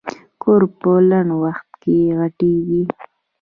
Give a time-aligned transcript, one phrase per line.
[0.41, 2.83] کور په لنډ وخت کې غټېږي.